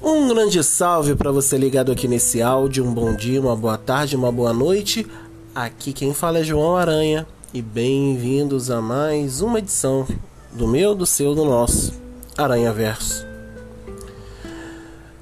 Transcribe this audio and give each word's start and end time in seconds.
Um 0.00 0.28
grande 0.28 0.62
salve 0.62 1.16
para 1.16 1.32
você 1.32 1.58
ligado 1.58 1.90
aqui 1.90 2.06
nesse 2.06 2.40
áudio. 2.40 2.84
Um 2.84 2.94
bom 2.94 3.16
dia, 3.16 3.40
uma 3.40 3.56
boa 3.56 3.76
tarde, 3.76 4.14
uma 4.14 4.30
boa 4.30 4.52
noite. 4.52 5.04
Aqui 5.52 5.92
quem 5.92 6.14
fala 6.14 6.38
é 6.38 6.44
João 6.44 6.76
Aranha 6.76 7.26
e 7.52 7.60
bem-vindos 7.60 8.70
a 8.70 8.80
mais 8.80 9.40
uma 9.40 9.58
edição 9.58 10.06
do 10.52 10.68
meu, 10.68 10.94
do 10.94 11.04
seu, 11.04 11.34
do 11.34 11.44
nosso 11.44 11.92
Aranha 12.36 12.72
Verso. 12.72 13.26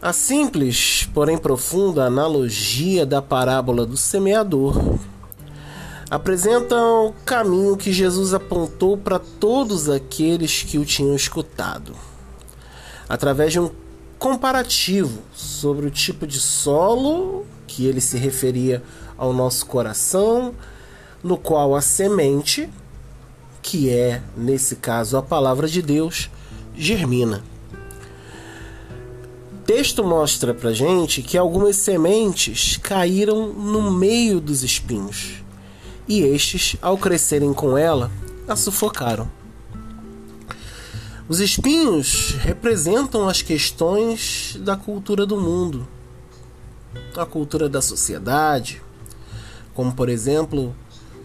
A 0.00 0.10
simples, 0.10 1.06
porém 1.12 1.36
profunda 1.36 2.04
analogia 2.04 3.04
da 3.04 3.20
parábola 3.20 3.84
do 3.84 3.98
semeador 3.98 4.98
apresenta 6.10 6.76
o 6.76 7.12
caminho 7.26 7.76
que 7.76 7.92
Jesus 7.92 8.32
apontou 8.32 8.96
para 8.96 9.18
todos 9.18 9.90
aqueles 9.90 10.62
que 10.62 10.78
o 10.78 10.84
tinham 10.84 11.14
escutado, 11.14 11.94
através 13.08 13.52
de 13.52 13.60
um 13.60 13.70
comparativo 14.22 15.20
sobre 15.34 15.84
o 15.84 15.90
tipo 15.90 16.28
de 16.28 16.38
solo 16.38 17.44
que 17.66 17.86
ele 17.86 18.00
se 18.00 18.16
referia 18.16 18.80
ao 19.18 19.32
nosso 19.32 19.66
coração, 19.66 20.54
no 21.24 21.36
qual 21.36 21.74
a 21.74 21.80
semente, 21.80 22.70
que 23.60 23.90
é 23.90 24.22
nesse 24.36 24.76
caso 24.76 25.16
a 25.16 25.22
palavra 25.22 25.66
de 25.66 25.82
Deus, 25.82 26.30
germina. 26.72 27.42
O 29.54 29.64
texto 29.64 30.04
mostra 30.04 30.54
pra 30.54 30.72
gente 30.72 31.20
que 31.20 31.36
algumas 31.36 31.74
sementes 31.74 32.76
caíram 32.76 33.52
no 33.52 33.90
meio 33.90 34.40
dos 34.40 34.62
espinhos 34.62 35.42
e 36.06 36.20
estes, 36.20 36.76
ao 36.80 36.96
crescerem 36.96 37.52
com 37.52 37.76
ela, 37.76 38.08
a 38.46 38.54
sufocaram. 38.54 39.41
Os 41.32 41.40
espinhos 41.40 42.36
representam 42.40 43.26
as 43.26 43.40
questões 43.40 44.54
da 44.60 44.76
cultura 44.76 45.24
do 45.24 45.40
mundo, 45.40 45.88
a 47.16 47.24
cultura 47.24 47.70
da 47.70 47.80
sociedade, 47.80 48.82
como 49.72 49.94
por 49.94 50.10
exemplo 50.10 50.76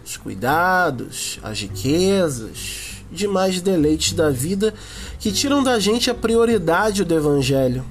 os 0.05 0.15
cuidados, 0.15 1.41
as 1.43 1.59
riquezas, 1.59 3.03
demais 3.11 3.59
deleites 3.59 4.13
da 4.13 4.29
vida 4.29 4.73
que 5.19 5.29
tiram 5.29 5.61
da 5.61 5.77
gente 5.77 6.09
a 6.09 6.15
prioridade 6.15 7.03
do 7.03 7.13
Evangelho. 7.13 7.83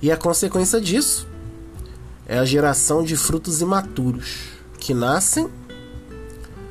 E 0.00 0.12
a 0.12 0.16
consequência 0.16 0.80
disso 0.80 1.26
é 2.28 2.38
a 2.38 2.44
geração 2.44 3.02
de 3.02 3.16
frutos 3.16 3.60
imaturos 3.60 4.50
que 4.78 4.94
nascem, 4.94 5.50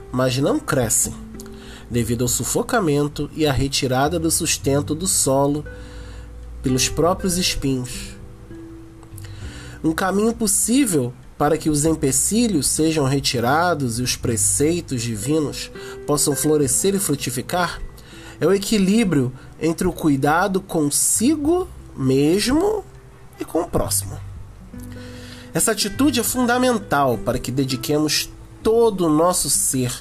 mas 0.09 0.38
não 0.38 0.58
crescem 0.58 1.22
devido 1.89 2.23
ao 2.23 2.28
sufocamento 2.28 3.30
e 3.36 3.45
à 3.45 3.52
retirada 3.52 4.20
do 4.20 4.31
sustento 4.31 4.95
do 4.95 5.08
solo 5.08 5.66
pelos 6.62 6.90
próprios 6.90 7.38
espinhos. 7.38 8.16
Um 9.84 9.92
caminho 9.92 10.34
possível 10.34 11.14
para 11.38 11.58
que 11.58 11.70
os 11.70 11.84
empecilhos 11.84 12.67
sejam 12.67 13.06
retirados 13.06 14.00
e 14.00 14.02
os 14.02 14.16
preceitos 14.16 15.02
divinos 15.02 15.70
possam 16.08 16.36
florescer 16.36 16.95
e 16.95 17.00
frutificar 17.00 17.81
é 18.40 18.47
o 18.47 18.53
equilíbrio 18.53 19.31
entre 19.62 19.88
o 19.88 19.94
cuidado 19.94 20.62
consigo 20.62 21.68
mesmo 21.95 22.84
e 23.40 23.45
com 23.45 23.62
o 23.62 23.68
próximo. 23.68 24.18
Essa 25.53 25.72
atitude 25.72 26.20
é 26.20 26.23
fundamental 26.23 27.18
para 27.18 27.38
que 27.38 27.52
dediquemos 27.52 28.30
todo 28.62 29.06
o 29.06 29.09
nosso 29.09 29.50
ser 29.50 29.94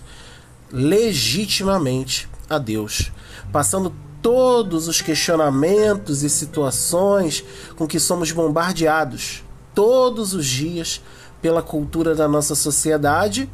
legitimamente 0.72 2.28
a 2.48 2.58
Deus, 2.58 3.12
passando 3.52 3.92
todos 4.22 4.88
os 4.88 5.02
questionamentos 5.02 6.22
e 6.22 6.30
situações 6.30 7.44
com 7.76 7.86
que 7.86 8.00
somos 8.00 8.30
bombardeados 8.30 9.42
todos 9.74 10.32
os 10.32 10.46
dias 10.46 11.02
pela 11.40 11.62
cultura 11.62 12.14
da 12.14 12.28
nossa 12.28 12.54
sociedade, 12.54 13.50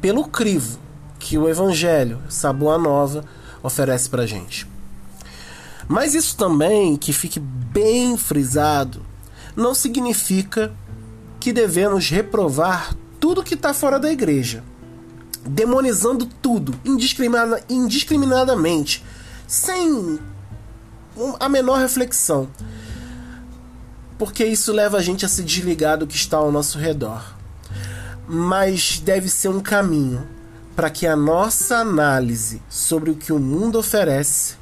pelo 0.00 0.24
crivo 0.24 0.78
que 1.18 1.38
o 1.38 1.48
Evangelho, 1.48 2.20
essa 2.26 2.52
boa 2.52 2.78
nova, 2.78 3.24
oferece 3.62 4.08
para 4.08 4.26
gente. 4.26 4.66
Mas 5.86 6.14
isso 6.14 6.36
também, 6.36 6.96
que 6.96 7.12
fique 7.12 7.38
bem 7.38 8.16
frisado, 8.16 9.02
não 9.54 9.74
significa 9.74 10.72
que 11.38 11.52
devemos 11.52 12.08
reprovar 12.08 12.94
tudo 13.18 13.42
que 13.42 13.54
está 13.54 13.74
fora 13.74 13.98
da 13.98 14.10
igreja 14.10 14.64
demonizando 15.44 16.26
tudo 16.26 16.74
indiscriminada, 16.84 17.62
indiscriminadamente, 17.68 19.04
sem 19.46 20.18
a 21.38 21.48
menor 21.48 21.78
reflexão. 21.78 22.48
Porque 24.18 24.44
isso 24.44 24.72
leva 24.72 24.98
a 24.98 25.02
gente 25.02 25.24
a 25.24 25.28
se 25.28 25.42
desligar 25.42 25.98
do 25.98 26.06
que 26.06 26.16
está 26.16 26.36
ao 26.36 26.52
nosso 26.52 26.78
redor. 26.78 27.34
Mas 28.28 29.00
deve 29.00 29.28
ser 29.28 29.48
um 29.48 29.60
caminho 29.60 30.26
para 30.76 30.90
que 30.90 31.06
a 31.06 31.16
nossa 31.16 31.78
análise 31.78 32.62
sobre 32.68 33.10
o 33.10 33.16
que 33.16 33.32
o 33.32 33.38
mundo 33.38 33.78
oferece 33.78 34.54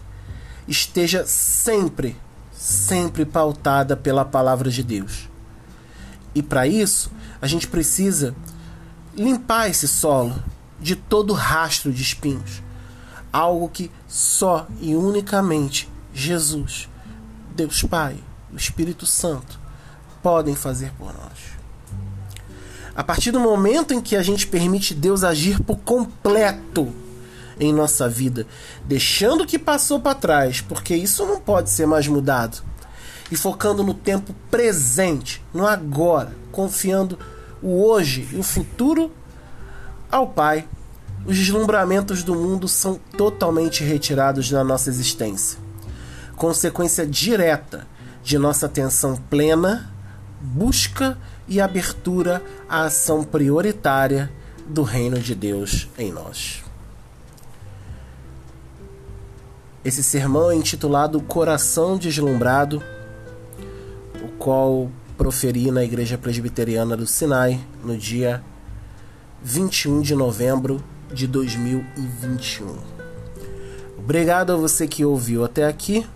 esteja 0.67 1.25
sempre, 1.27 2.17
sempre 2.53 3.25
pautada 3.25 3.97
pela 3.97 4.25
palavra 4.25 4.71
de 4.71 4.83
Deus. 4.83 5.29
E 6.35 6.43
para 6.43 6.67
isso, 6.67 7.11
a 7.41 7.47
gente 7.47 7.67
precisa 7.67 8.35
limpar 9.17 9.69
esse 9.69 9.89
solo, 9.89 10.43
de 10.81 10.97
todo 10.97 11.33
rastro 11.33 11.93
de 11.93 12.03
espinhos. 12.03 12.63
Algo 13.33 13.69
que 13.69 13.91
só 14.07 14.67
e 14.81 14.95
unicamente 14.95 15.89
Jesus, 16.15 16.89
Deus 17.55 17.83
Pai, 17.83 18.17
o 18.53 18.57
Espírito 18.57 19.07
Santo 19.07 19.59
podem 20.23 20.55
fazer 20.55 20.93
por 20.93 21.13
nós. 21.13 21.59
A 22.95 23.05
partir 23.05 23.31
do 23.31 23.39
momento 23.39 23.95
em 23.95 24.01
que 24.01 24.17
a 24.17 24.23
gente 24.23 24.47
permite 24.47 24.93
Deus 24.95 25.23
agir 25.23 25.63
por 25.63 25.77
completo 25.79 26.93
em 27.61 27.73
nossa 27.73 28.09
vida, 28.09 28.47
deixando 28.85 29.43
o 29.43 29.47
que 29.47 29.59
passou 29.59 30.01
para 30.01 30.15
trás, 30.15 30.61
porque 30.61 30.95
isso 30.95 31.25
não 31.27 31.41
pode 31.41 31.71
ser 31.71 31.87
mais 31.87 32.09
mudado, 32.09 32.63
e 33.31 33.37
focando 33.37 33.85
no 33.85 33.95
tempo 33.95 34.35
presente, 34.51 35.43
no 35.53 35.67
agora, 35.67 36.35
confiando 36.51 37.19
o 37.63 37.85
hoje 37.85 38.27
e 38.33 38.37
o 38.37 38.43
futuro 38.43 39.13
ao 40.11 40.27
Pai, 40.27 40.67
os 41.27 41.37
deslumbramentos 41.37 42.23
do 42.23 42.35
mundo 42.35 42.67
são 42.67 42.99
totalmente 43.17 43.85
retirados 43.85 44.51
da 44.51 44.65
nossa 44.65 44.89
existência. 44.89 45.59
Consequência 46.37 47.07
direta 47.07 47.87
de 48.23 48.39
nossa 48.39 48.67
atenção 48.67 49.17
plena, 49.29 49.93
busca 50.41 51.19
e 51.47 51.61
abertura 51.61 52.43
à 52.69 52.85
ação 52.85 53.25
prioritária 53.25 54.31
do 54.67 54.83
reino 54.83 55.19
de 55.19 55.35
Deus 55.35 55.89
em 55.99 56.13
nós. 56.13 56.63
Esse 59.85 60.03
sermão 60.03 60.51
é 60.51 60.55
intitulado 60.55 61.21
Coração 61.21 61.97
Deslumbrado, 61.97 62.83
o 64.23 64.29
qual 64.39 64.91
proferi 65.17 65.71
na 65.71 65.83
Igreja 65.83 66.19
Presbiteriana 66.19 66.97
do 66.97 67.07
Sinai 67.07 67.61
no 67.83 67.97
dia 67.97 68.43
21 69.43 70.01
de 70.03 70.15
novembro 70.15 70.83
de 71.13 71.27
2021. 71.27 72.77
Obrigado 73.97 74.53
a 74.53 74.57
você 74.57 74.87
que 74.89 75.05
ouviu 75.05 75.45
até 75.45 75.67
aqui. 75.67 76.07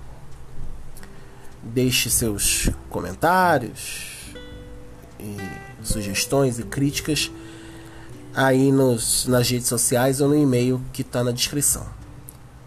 Deixe 1.62 2.10
seus 2.10 2.69
comentários 2.91 4.34
e 5.21 5.37
sugestões 5.83 6.59
e 6.59 6.65
críticas 6.65 7.31
aí 8.34 8.72
nos, 8.72 9.27
nas 9.27 9.49
redes 9.49 9.69
sociais 9.69 10.21
ou 10.21 10.28
no 10.28 10.36
e-mail 10.36 10.80
que 10.92 11.03
está 11.03 11.22
na 11.22 11.30
descrição. 11.30 11.86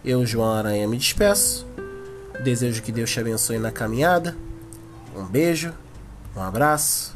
Eu, 0.04 0.24
João 0.24 0.52
Aranha, 0.52 0.88
me 0.88 0.96
despeço. 0.96 1.66
Desejo 2.42 2.82
que 2.82 2.92
Deus 2.92 3.10
te 3.10 3.20
abençoe 3.20 3.58
na 3.58 3.70
caminhada. 3.70 4.36
Um 5.14 5.24
beijo, 5.24 5.74
um 6.34 6.40
abraço. 6.40 7.14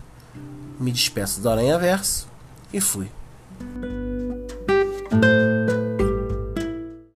Me 0.79 0.93
despeço 0.93 1.41
do 1.41 1.49
Aranha 1.49 1.79
Verso 1.79 2.27
e 2.73 2.81
fui. 2.81 3.11
you. 3.59 3.90